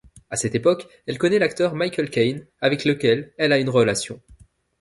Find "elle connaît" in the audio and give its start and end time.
1.05-1.37